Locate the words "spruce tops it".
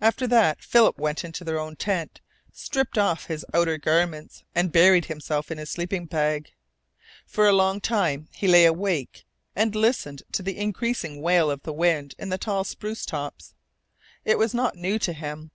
12.64-14.38